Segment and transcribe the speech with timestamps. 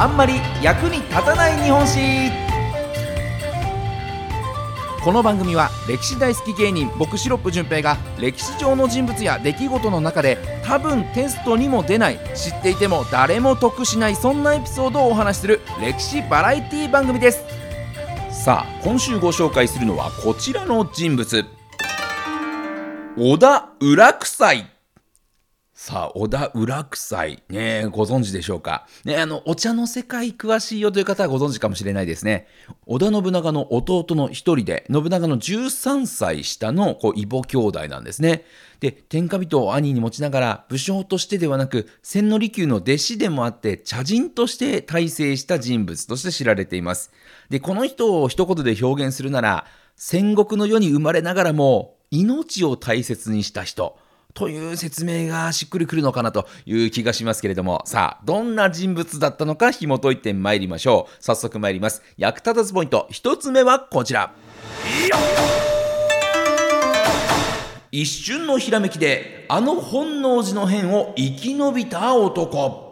[0.00, 2.30] あんまり役に立たない日本史。
[5.04, 17.44] この番組は歴史大好き芸人僕シロップ純平が歴史上の人物や出来事の中で多分テストにも出ない知っていても誰も得しないそんなエピソードをお話しする歴史バラエティ番組です。
[18.30, 21.44] さあ今週ご紹介するのはこちらの人物。
[23.18, 24.54] 織田浦草
[25.82, 28.86] さあ、小田浦草ねご存知でしょうか？
[29.06, 32.48] ねあの、お茶の世界詳しいよという方はご存知かもしれないですね。
[32.84, 38.44] 織田信長の弟の一人で、信長の13歳下のこう異母兄弟なんですね。
[38.80, 47.10] で、天下人を兄に持ちながら、武将としてではなく、千利休の弟子でもあって、茶人として大成した人物として知られています。
[47.48, 49.64] で、この人を一言で表現するなら、
[49.96, 53.96] 戦国の世に生まれながらも、命を大切にした人。
[54.34, 61.22] という説明がしっくりくるのかなという気がしますけれども、さあ、どんな人物だったのか紐解いてまいりましょう。
[61.22, 62.02] 早速参ります。
[62.16, 64.32] 役立たずポイント、一つ目はこちら。
[67.92, 72.89] 一瞬のひらめきで、あの本能寺の変を生き延びた男。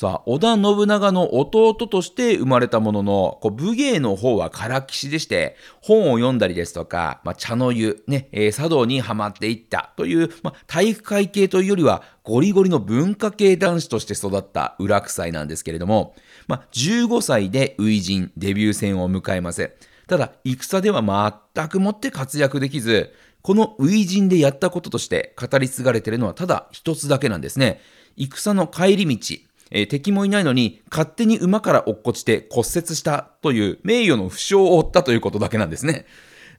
[0.00, 16.14] さあ、織田信長の弟として生まれたものの、こう武芸の方は唐騎士でして、本を読んだりですとか、まあ、茶の湯、ね、えー、茶道にはまっていったという、まあ、体育会系というよりは、ゴリゴリの文化系男子として育った裏臭いなんですけれども、
[16.46, 19.72] まあ、15歳で初陣、デビュー戦を迎えます。
[20.06, 27.80] ただ、戦では全くもって活躍できず、この初陣でやったこととして語り継がれているのはただ一つだけなんですね。
[28.16, 36.06] 戦の帰り道、えー、敵もいないのに勝手に馬から落っこちて骨折したという名誉の負傷を負ったということだけなんですね。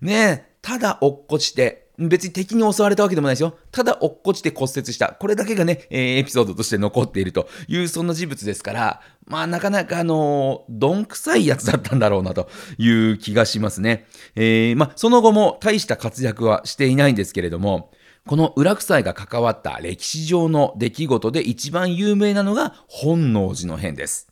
[0.02, 3.58] ねえ、ただ落っこちて、別に敵に襲われたわけでもないですよ。
[3.72, 5.18] ただ落っこちて骨折した。
[5.20, 14.06] これだけがね、えー、エピソードとして残っているという、そんな人物ですから、まあなかなかあのー、どんくさいやつだったんだろうなという気がしますね。
[14.36, 17.92] えー、まあその後も大した活躍はしていないんですけれども、
[18.30, 24.28] この裏草が関わった歴史上の出来事で一番有名なのが本能寺の変です。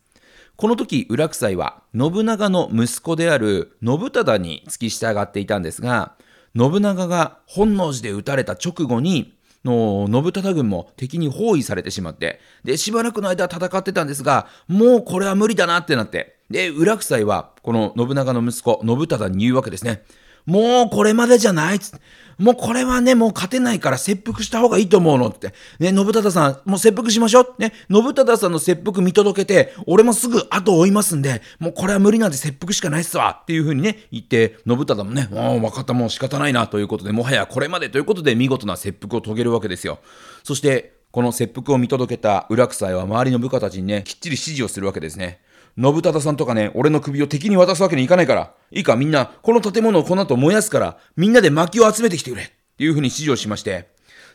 [0.55, 6.13] この時、裏草は信長の息子である信忠に付き従っていたんですが、
[6.55, 9.35] 信長が本能寺で撃たれた直後に、
[9.65, 20.03] の信忠軍も敵に包囲されてしまって、で、しばらくの間戦ってたんですが、もうこれは無理だなってなって、で、裏草はこの信長の息子、信忠に言うわけですね。
[20.47, 21.99] もうこれまでじゃないっつって。
[22.37, 25.53] もうこれはね、もう勝てないから切腹した方がいいと思うのって。
[25.79, 27.55] ね、信忠さん、もう切腹しましょう。
[27.57, 33.39] ね、信忠さんの切腹見届けて、俺もすぐ後を追いますんで、もうこれは無理なんで切腹しかないっすわ。
[33.41, 39.99] っていう風にね、言って、信忠もね、もう分かったもう仕方ないなということで、もはやこれまでということで見事な切腹を遂げるわけですよ。
[40.43, 45.39] そして、この切腹を見届けた裏草は周りの部下たちにね、きっちり指示をするわけですね。
[45.79, 53.89] 信忠さんとかね、俺の首を敵に渡すわけにいかないから、いいかみんな、この建物をこの後燃やすから、みんなで薪を集めてきてくれっていうふうに指示をしまして、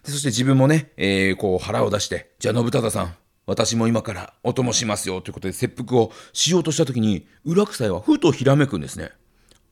[0.04, 3.14] でそして自分もね、えー、こう腹を出して、じゃあ信忠さん、
[3.44, 9.10] 私も今からお供しますよということで切腹をしようとした時に、裏草はふとひらめくんですね。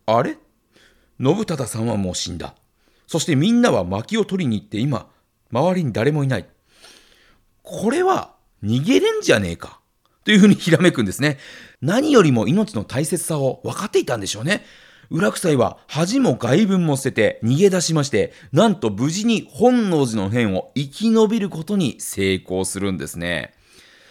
[0.07, 0.39] あれ？
[1.21, 2.55] 信忠さんはもう死んだ。
[3.07, 5.09] そしてみんなは薪を取りに行って今、
[5.53, 6.47] 周りに誰もいない。
[7.63, 9.80] これは逃げれんじゃねえか。
[10.25, 11.39] というふうにひらめくんですね。
[11.81, 14.65] 何よりも命の大切さを分かっていたんでしょうね。
[15.11, 23.53] 裏臭いは恥も外文も捨てて逃げ出しまして、なんと無事に本能寺の変を生き延びることに成功するんですね。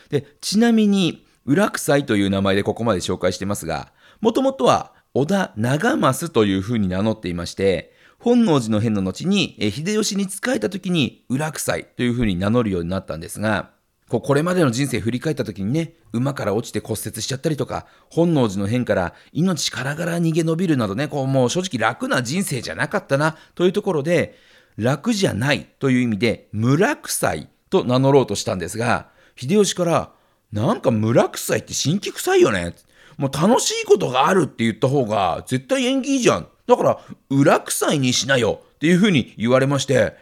[0.09, 3.91] で、ちなみに、裏臭いという名前でここまで紹介してますが、
[4.21, 13.71] もともとは織田長政というふうに名乗っていまして、本能寺の変の後に秀吉に仕えた時に裏臭いというふうに名乗るようになったんですが、
[14.09, 24.35] こうこれまでの人生振り返った時にね、馬から落ちて骨折しちゃったりとか、本能寺の変から命からがら逃げ延びるなどね、こうもう正直楽な人生じゃなかったな、というところで、
[24.77, 30.11] 楽じゃないという意味で、村臭いと名乗ろうとしたんですが、秀吉から、
[30.51, 32.73] なんか村臭いって新規臭いよね。
[33.17, 36.47] もう楽しいことがあるって言った方が絶対縁起いいじゃん。
[36.65, 40.15] だから、裏臭いにしなよっていうふうに言われまして、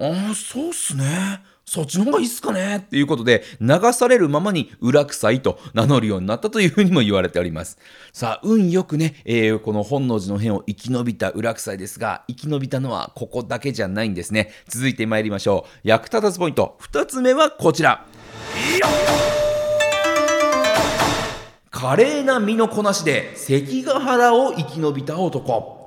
[0.00, 1.42] ああ、そうっすね。
[1.64, 7.78] そっちの方がいいっすかねっていうことで、流されるままに裏臭いと名乗るようになったというふうにも言われております。
[8.12, 14.50] さあ、運よくね、えー、この本能寺の変を生き延びた裏臭いですが、生き延びたのはここだけじゃないんですね。
[14.68, 15.88] 続いて参りましょう。
[15.88, 16.76] 役立たずポイント。
[16.80, 18.06] 2つ目はこちら。
[21.70, 25.83] 華麗な身のこなしで関ヶ原を生き延びた男。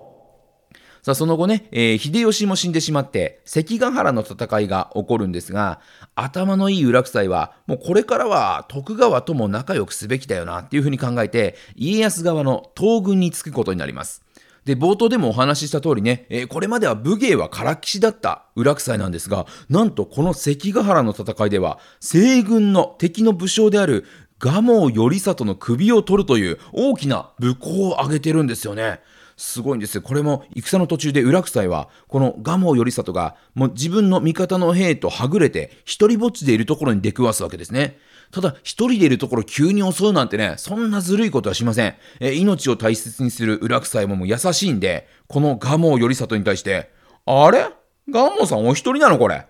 [1.07, 5.79] さあ、その後ね、えー、秀吉も死んでしまって、関ヶ原の戦いが起こるんですが、
[6.15, 14.21] 頭のいい裏草は、もうこれからは徳川とも仲良くすべきだよなっていうふうに考えて、家康側の東軍につくことになります。
[14.65, 24.03] で、冒頭でもお話しした通りね、えー、これまでは武芸は唐騎士だった裏草なんですが、なんとこの関ヶ原の戦いでは、西軍の敵の武将である
[24.39, 28.99] 蒲生頼里の首を取るという大きな武功を挙げてるんですよね。
[29.37, 30.01] すごいんですよ。
[30.01, 37.99] これも戦の途中で裏草は、この蒲生頼里が、もう自分の味方の兵とはぐれて、一人ぼっちでいるところに出くわすわけですね。
[38.31, 41.95] ただ、一人でいるところ急に襲うなんてね、そんなずるいことはしません。
[42.19, 46.91] え命を大切にする裏草ももう優しいんで、この蒲生頼里に対して、
[47.25, 47.69] あれ？
[48.11, 49.45] 蒲生さんお一人なのこれ？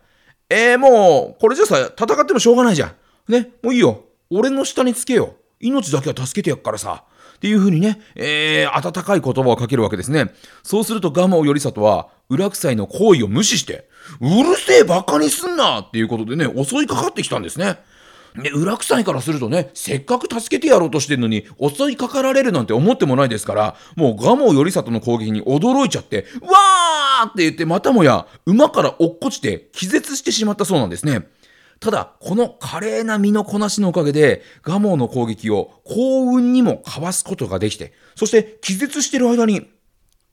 [0.49, 3.31] えー、もう、これじゃさ、戦ってもしょうがないじゃん。
[3.31, 4.03] ね、もういいよ。
[4.29, 5.35] 俺の下につけよ。
[5.59, 7.05] 命だけは助けてやっからさ。
[7.37, 10.33] っていうふうにね、えー、温かい言葉をかけるわけですね。
[10.63, 13.87] そうすると蒲生頼里は、裏臭いの行為を無視して、
[14.19, 17.77] うるせえ馬鹿にすんなっていうことでね、襲いかかってきたんですね。
[18.35, 31.27] ね、裏臭いからするとね、せっかく助けてやろうとしてるのに、襲いかかられるなんて思ってもないですから、もう蒲生頼里の攻撃に驚いちゃって、わーって言って、またもや馬から落っこちて気絶してしまったそうなんですね。
[31.79, 39.69] ただ、この華麗な身のこなしのおかげで、ガモの攻撃を幸運にもかわすことができて、そして気絶してる間に、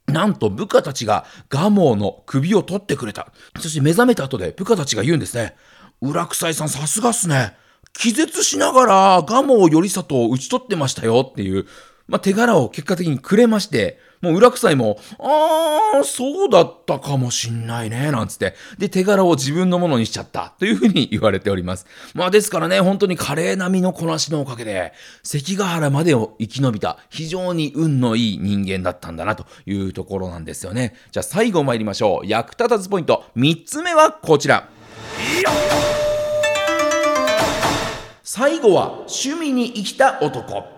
[0.07, 3.31] なんと部下たちがガモの首を取ってくれた。
[3.59, 5.55] そして目覚めた後で部下たちが言うんですね。
[6.01, 7.55] 裏臭いさんさすがっすね。
[7.93, 11.65] 気絶しながらガモ頼里を討ち取ってましたよっていう、
[12.07, 18.55] まあ、手柄を結果的にくれまして、もう裏臭いも、あー、そうだったかもしんないね、なんつって。
[18.79, 21.85] で、手柄を自分のものにしちゃったというふうに言われております。
[22.15, 30.95] まあですからね、本当に華麗な身のこなしのおかげで、関ヶ原までを生き延びた、非常に運のいい人間だったんだなというところなんですよね。
[31.11, 32.27] じゃあ最後参りましょう。
[32.27, 33.25] 役立たずポイント。
[33.37, 34.67] 3つ目はこちら。
[38.23, 40.74] 最後は趣味に生きた男。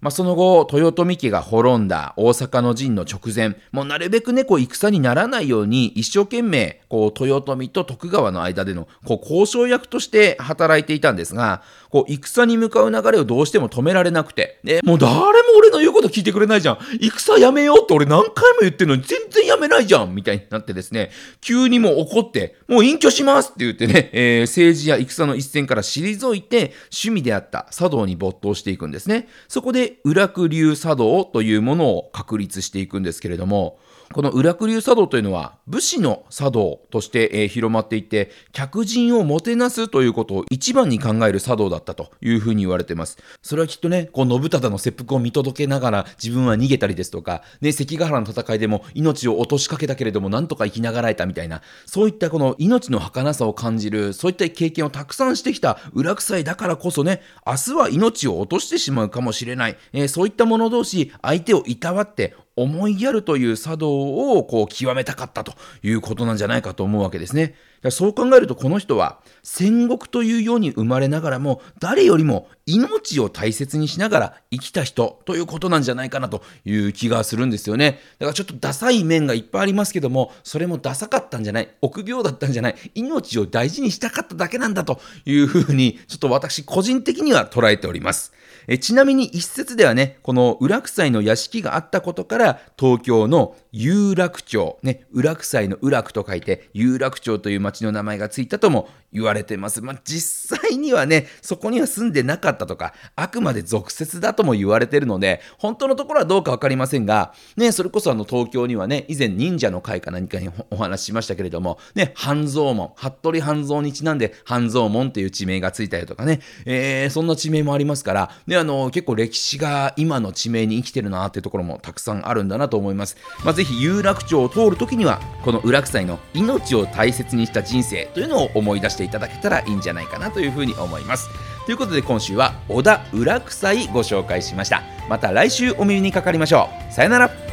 [0.00, 15.24] まあ、その後、豊臣家が滅んだ大阪の陣の直前、もうなるべくね、こう戦にならないように一生懸命、こう豊臣と徳川の間でのこう交渉役として働いていたんですが、こう戦に向かう流れをどうしても止められなくて、で、もう誰も
[15.58, 16.78] 俺の言うこと聞いてくれないじゃん。
[17.00, 21.10] 戦やめようって俺何回も言ってんのに全然やめないじゃんみたいになってですね、
[21.40, 29.26] 急にもう怒って、もう隠居しますって言ってね、えー、政治や戦の一線から退いて、趣味であった茶道に没頭していくんですね。
[29.48, 33.78] そこで裏九流茶道というものを確立していくんですけれども、
[34.12, 43.18] この裏九流茶道というのは武士の茶道として、えー、広まっていて客人をもてなすということを一番に考える茶道だったというふうに言われています。
[43.42, 67.54] それはきっとねこう信忠の切腹を見届けながら自分は逃げたりですとか、ね、関ヶ原の戦いでも命を落としかけたけれどもなんとか生きながらえたみたいなそういったこの命の儚さを感じるそういった経験をたくさんしてきた裏臭いだからこそね明日は命を落としてしまうかもしれない、えー、そういった者同士相手をいたわって思いやるという茶道をこう極めたかったということなんじゃないかと思うわけですね。
[67.90, 78.00] そう考えるとこの人は戦国というように生まれながらも誰よりも命を大切にしながら生きた人ということなんじゃないかなという気がするんですよね。
[78.18, 88.32] だからちょっとダサい面がいっぱいありますけどもそれもダサかったんじゃない臆病だったんじゃない命を大事にしたかっただけなんだというふうにちょっと私個人的には捉えております。
[88.70, 99.80] えちなみに一説ではね、この裏臭の屋敷があったことから、東京の有楽町、ね、裏臭の裏区と書いて、有楽町という町の名前がついたとも言われてます。
[99.80, 123.16] まあ、実際にはね、そこには住んでなかったとか、あくまで俗説だとも言われてるので、本当のところはどうかわかりませんが、ね、それこそあの東京にはね、以前忍者の会か何かにお話ししましたけれども、ね、半蔵門、服部半蔵にちなんで半蔵門っていう地名がついたりとかね、えー、そんな地名もありますから、ね、あの、結構歴史が今の地名に生きてるなっていうところもたくさんあるんだなと思います。
[123.44, 131.28] まあ、ぜひ有楽町を通るときには、この裏臭いの命を大切にた人生というのを思い出していただけたらいいんじゃないかなというふうに思います。
[131.66, 134.82] ということで今週は小田裏臭いご紹介しました。
[135.08, 136.92] また来週お耳にかかりましょう。
[136.92, 137.47] さよなら。